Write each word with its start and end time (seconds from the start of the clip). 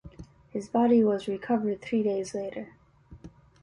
His 0.49 0.67
body 0.67 1.03
was 1.03 1.27
recovered 1.27 1.79
three 1.79 2.01
days 2.01 2.33
later. 2.33 2.73